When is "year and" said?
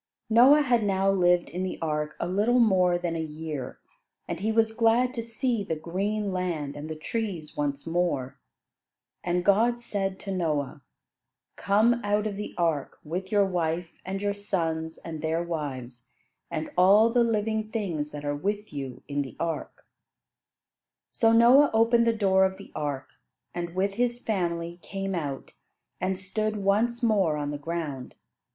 3.21-4.39